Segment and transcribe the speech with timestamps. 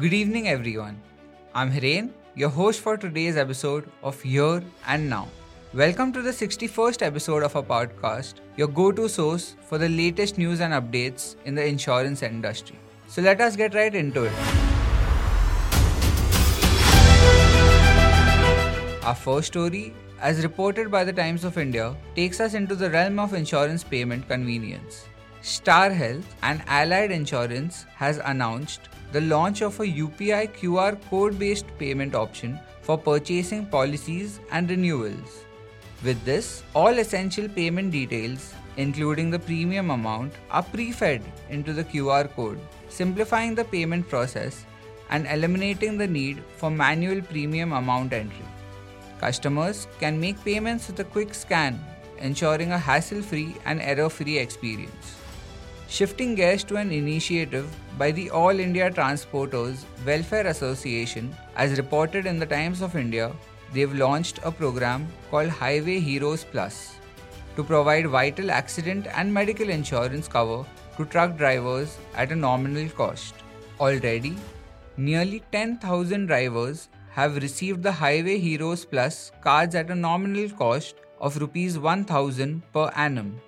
[0.00, 1.00] Good evening, everyone.
[1.56, 5.26] I'm Hiren, your host for today's episode of Here and Now.
[5.74, 10.38] Welcome to the 61st episode of our podcast, your go to source for the latest
[10.38, 12.78] news and updates in the insurance industry.
[13.08, 14.32] So let us get right into it.
[19.02, 23.18] Our first story, as reported by the Times of India, takes us into the realm
[23.18, 25.06] of insurance payment convenience.
[25.42, 31.66] Star Health and Allied Insurance has announced the launch of a UPI QR code based
[31.78, 35.44] payment option for purchasing policies and renewals.
[36.04, 41.84] With this, all essential payment details, including the premium amount, are pre fed into the
[41.84, 44.64] QR code, simplifying the payment process
[45.10, 48.44] and eliminating the need for manual premium amount entry.
[49.20, 51.82] Customers can make payments with a quick scan,
[52.18, 55.16] ensuring a hassle free and error free experience.
[55.88, 62.38] Shifting gears to an initiative by the All India Transporters Welfare Association, as reported in
[62.38, 63.32] the Times of India,
[63.72, 66.94] they've launched a program called Highway Heroes Plus
[67.56, 70.64] to provide vital accident and medical insurance cover
[70.96, 73.34] to truck drivers at a nominal cost.
[73.80, 74.36] Already,
[74.96, 81.36] nearly 10,000 drivers have received the Highway Heroes Plus cards at a nominal cost of
[81.36, 83.40] rupees 1000 per annum.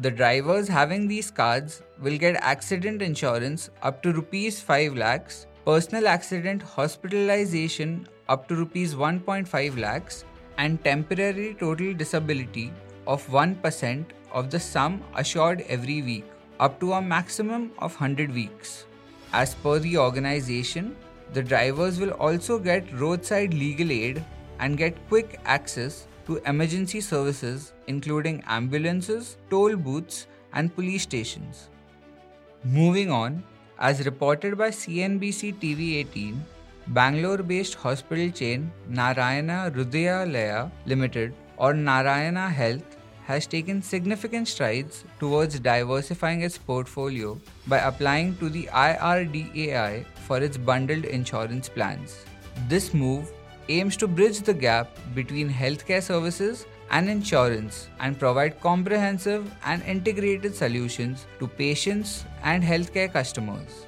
[0.00, 6.08] The drivers having these cards will get accident insurance up to rupees 5 lakhs, personal
[6.08, 10.24] accident hospitalization up to rupees 1.5 lakhs
[10.56, 12.72] and temporary total disability
[13.06, 16.24] of 1% of the sum assured every week
[16.58, 18.86] up to a maximum of 100 weeks.
[19.34, 20.96] As per the organization,
[21.34, 24.24] the drivers will also get roadside legal aid
[24.58, 31.68] and get quick access to emergency services including ambulances, toll booths, and police stations.
[32.64, 33.42] Moving on,
[33.78, 36.44] as reported by CNBC TV 18,
[36.88, 45.60] Bangalore based hospital chain Narayana Hrudayalaya Limited or Narayana Health has taken significant strides towards
[45.60, 47.38] diversifying its portfolio
[47.68, 52.24] by applying to the IRDAI for its bundled insurance plans.
[52.68, 53.30] This move
[53.68, 60.54] aims to bridge the gap between healthcare services and insurance and provide comprehensive and integrated
[60.54, 63.86] solutions to patients and healthcare customers.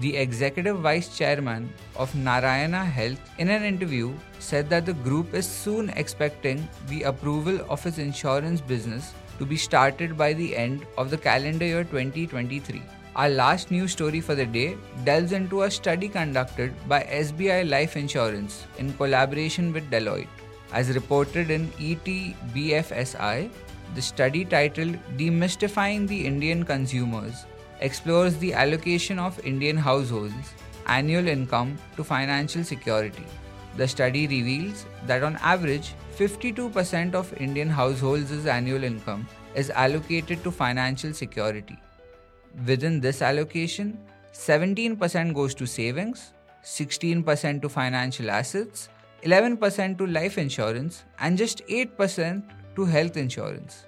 [0.00, 5.46] The executive vice chairman of Narayana Health, in an interview, said that the group is
[5.46, 11.10] soon expecting the approval of its insurance business to be started by the end of
[11.10, 12.82] the calendar year 2023.
[13.16, 17.96] Our last news story for the day delves into a study conducted by SBI Life
[17.96, 20.26] Insurance in collaboration with Deloitte.
[20.72, 22.04] As reported in ET
[22.54, 27.44] the study titled Demystifying the Indian Consumers
[27.80, 30.52] explores the allocation of Indian households'
[30.86, 33.26] annual income to financial security.
[33.76, 40.50] The study reveals that on average, 52% of Indian households' annual income is allocated to
[40.50, 41.78] financial security.
[42.66, 43.98] Within this allocation,
[44.32, 46.32] 17% goes to savings,
[46.62, 48.88] 16% to financial assets,
[49.24, 52.42] 11% to life insurance, and just 8%
[52.76, 53.86] to health insurance.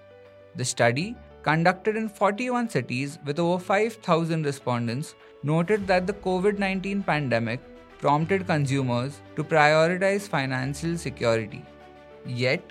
[0.56, 7.04] The study, conducted in 41 cities with over 5,000 respondents, noted that the COVID 19
[7.04, 7.60] pandemic
[7.98, 11.64] prompted consumers to prioritize financial security.
[12.26, 12.62] Yet,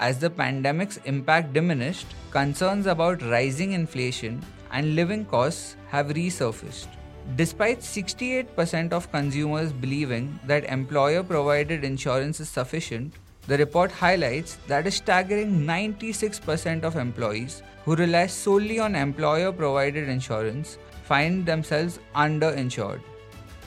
[0.00, 4.42] as the pandemic's impact diminished, concerns about rising inflation
[4.72, 6.88] and living costs have resurfaced.
[7.36, 13.12] Despite 68% of consumers believing that employer provided insurance is sufficient,
[13.46, 20.08] the report highlights that a staggering 96% of employees who rely solely on employer provided
[20.08, 23.00] insurance find themselves underinsured.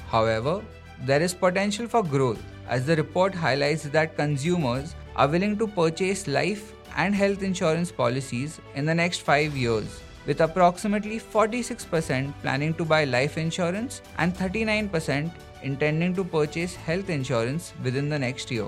[0.09, 0.61] However,
[1.03, 6.27] there is potential for growth as the report highlights that consumers are willing to purchase
[6.27, 12.85] life and health insurance policies in the next 5 years with approximately 46% planning to
[12.85, 15.31] buy life insurance and 39%
[15.63, 18.67] intending to purchase health insurance within the next year.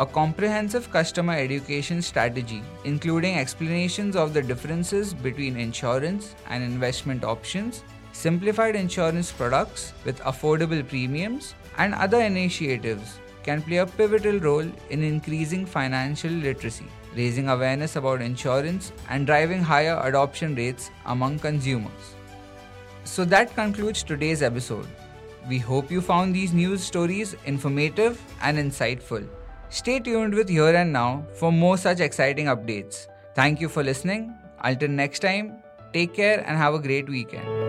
[0.00, 7.84] A comprehensive customer education strategy, including explanations of the differences between insurance and investment options,
[8.12, 15.02] simplified insurance products with affordable premiums, and other initiatives, can play a pivotal role in
[15.02, 22.14] increasing financial literacy raising awareness about insurance, and driving higher adoption rates among consumers.
[23.04, 24.86] So that concludes today's episode.
[25.48, 29.28] We hope you found these news stories informative and insightful.
[29.68, 33.06] Stay tuned with Here and Now for more such exciting updates.
[33.34, 34.34] Thank you for listening.
[34.62, 35.62] Until next time,
[35.92, 37.63] take care and have a great weekend.